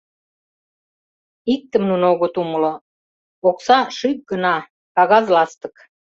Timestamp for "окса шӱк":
3.49-4.19